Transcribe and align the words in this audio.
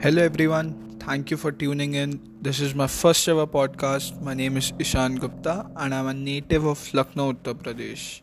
Hello, 0.00 0.22
everyone. 0.22 0.96
Thank 1.00 1.32
you 1.32 1.36
for 1.36 1.50
tuning 1.50 1.94
in. 1.94 2.20
This 2.40 2.60
is 2.60 2.72
my 2.72 2.86
first 2.86 3.26
ever 3.28 3.48
podcast. 3.48 4.20
My 4.22 4.32
name 4.32 4.56
is 4.56 4.72
Ishan 4.78 5.16
Gupta, 5.16 5.68
and 5.74 5.92
I'm 5.92 6.06
a 6.06 6.14
native 6.14 6.64
of 6.64 6.94
Lucknow, 6.94 7.32
Uttar 7.32 7.54
Pradesh. 7.54 8.20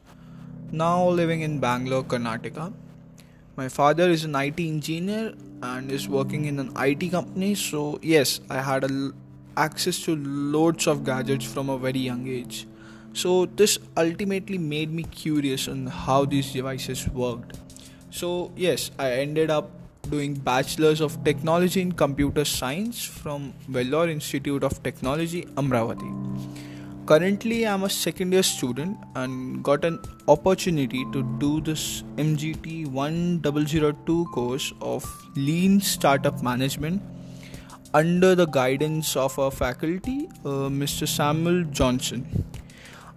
Now 0.71 1.09
living 1.09 1.41
in 1.41 1.59
Bangalore, 1.59 2.05
Karnataka. 2.05 2.71
My 3.57 3.67
father 3.67 4.09
is 4.09 4.23
an 4.23 4.35
IT 4.35 4.57
engineer 4.57 5.33
and 5.61 5.91
is 5.91 6.07
working 6.07 6.45
in 6.45 6.59
an 6.59 6.71
IT 6.77 7.11
company. 7.11 7.55
So 7.55 7.99
yes, 8.01 8.39
I 8.49 8.61
had 8.61 8.89
access 9.57 10.01
to 10.03 10.15
loads 10.15 10.87
of 10.87 11.03
gadgets 11.03 11.45
from 11.45 11.69
a 11.69 11.77
very 11.77 11.99
young 11.99 12.25
age. 12.25 12.67
So 13.11 13.47
this 13.47 13.79
ultimately 13.97 14.57
made 14.57 14.93
me 14.93 15.03
curious 15.03 15.67
on 15.67 15.87
how 15.87 16.23
these 16.23 16.53
devices 16.53 17.09
worked. 17.09 17.57
So 18.11 18.53
yes, 18.55 18.91
I 18.97 19.11
ended 19.11 19.51
up 19.51 19.71
doing 20.05 20.33
bachelor's 20.33 21.01
of 21.01 21.23
technology 21.23 21.81
in 21.81 21.91
computer 21.91 22.45
science 22.45 23.03
from 23.03 23.53
Vellore 23.69 24.09
Institute 24.09 24.63
of 24.63 24.81
Technology, 24.83 25.43
Amravati. 25.55 26.11
Currently, 27.05 27.67
I'm 27.67 27.83
a 27.83 27.89
second 27.89 28.31
year 28.31 28.41
student 28.41 28.97
and 29.15 29.63
got 29.63 29.85
an 29.85 29.99
opportunity 30.27 31.05
to 31.13 31.21
do 31.39 31.61
this 31.61 32.03
MGT 32.17 32.87
1002 32.87 34.25
course 34.33 34.73
of 34.81 35.05
Lean 35.35 35.79
Startup 35.81 36.41
Management 36.41 37.01
under 37.93 38.33
the 38.35 38.47
guidance 38.47 39.15
of 39.15 39.37
our 39.37 39.51
faculty, 39.51 40.29
uh, 40.43 40.69
Mr. 40.81 41.07
Samuel 41.07 41.63
Johnson. 41.65 42.45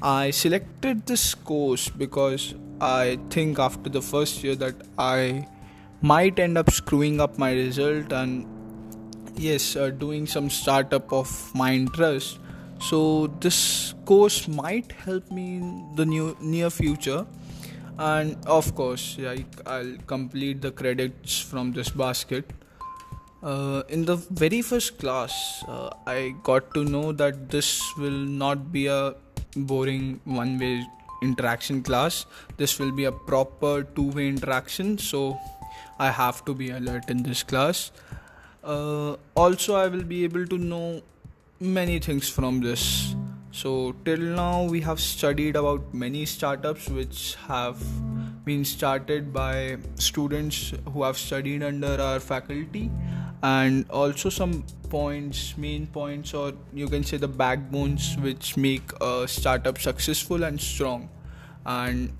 I 0.03 0.31
selected 0.31 1.07
this 1.07 1.35
course 1.35 1.89
because 1.89 2.55
I 2.81 3.19
think 3.31 3.59
after 3.59 3.91
the 3.91 4.03
first 4.03 4.45
year 4.45 4.55
that 4.57 4.75
I 4.97 5.49
might 6.01 6.39
end 6.39 6.57
up 6.57 6.71
screwing 6.71 7.21
up 7.21 7.39
my 7.39 7.53
result 7.53 8.13
and 8.13 8.47
yes 9.37 9.77
uh, 9.77 9.91
doing 9.91 10.27
some 10.27 10.49
startup 10.51 11.13
of 11.13 11.55
my 11.55 11.73
interest. 11.73 12.39
So 12.81 13.27
this 13.41 13.95
course 14.05 14.47
might 14.47 14.93
help 14.93 15.31
me 15.31 15.57
in 15.57 15.97
the 15.97 16.07
new 16.07 16.37
near 16.41 16.71
future. 16.71 17.27
And 17.99 18.37
of 18.47 18.75
course 18.77 19.19
like 19.19 19.61
i'll 19.67 19.97
complete 20.07 20.63
the 20.63 20.71
credits 20.71 21.41
from 21.41 21.73
this 21.73 21.89
basket. 21.91 22.53
Uh, 23.43 23.83
in 23.89 24.05
the 24.05 24.17
very 24.17 24.63
first 24.63 24.99
class 24.99 25.63
uh, 25.69 25.91
i 26.07 26.35
got 26.43 26.75
to 26.75 26.85
know 26.85 27.13
that 27.13 27.49
this 27.51 27.81
will 27.97 28.23
not 28.45 28.73
be 28.73 28.89
a 28.89 29.15
boring 29.57 30.21
one 30.25 30.59
way 30.59 30.87
interaction 31.23 31.83
class. 31.83 32.27
This 32.57 32.79
will 32.79 32.93
be 32.93 33.05
a 33.05 33.13
proper 33.13 33.83
two 33.83 34.11
way 34.13 34.29
interaction. 34.29 34.99
So 34.99 35.39
I 35.99 36.11
have 36.11 36.45
to 36.45 36.55
be 36.55 36.71
alert 36.71 37.11
in 37.11 37.23
this 37.23 37.43
class. 37.43 37.91
Uh, 38.63 39.17
also, 39.35 39.77
I 39.77 39.89
will 39.89 40.05
be 40.05 40.25
able 40.25 40.47
to 40.47 40.59
know 40.59 41.03
many 41.61 41.99
things 41.99 42.29
from 42.29 42.61
this. 42.61 43.15
So, 43.51 43.95
till 44.05 44.19
now, 44.19 44.65
we 44.65 44.81
have 44.83 45.01
studied 45.01 45.57
about 45.57 45.93
many 45.93 46.27
startups 46.27 46.89
which 46.89 47.37
have 47.47 47.83
been 48.45 48.65
started 48.65 49.33
by 49.33 49.79
students 49.97 50.73
who 50.93 51.03
have 51.03 51.19
studied 51.19 51.63
under 51.63 52.01
our 52.01 52.21
faculty, 52.21 52.91
and 53.43 53.89
also 53.91 54.29
some 54.29 54.65
points, 54.91 55.57
main 55.57 55.87
points, 55.87 56.35
or 56.35 56.53
you 56.73 56.89
can 56.89 57.05
say 57.05 57.17
the 57.17 57.29
backbones 57.29 58.17
which 58.19 58.57
make 58.57 58.93
a 59.01 59.27
startup 59.27 59.79
successful 59.79 60.45
and 60.45 60.61
strong. 60.61 61.09
And 61.67 62.13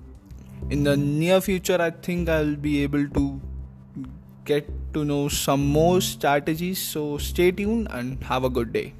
in 0.69 0.83
the 0.83 0.95
near 0.95 1.41
future, 1.41 1.81
I 1.81 1.91
think 1.91 2.29
I'll 2.29 2.55
be 2.55 2.83
able 2.83 3.07
to 3.09 3.41
get 4.45 4.67
to 4.93 5.05
know 5.05 5.27
some 5.27 5.65
more 5.65 6.01
strategies. 6.01 6.79
So 6.79 7.17
stay 7.17 7.51
tuned 7.51 7.87
and 7.91 8.23
have 8.23 8.43
a 8.43 8.49
good 8.49 8.73
day. 8.73 8.93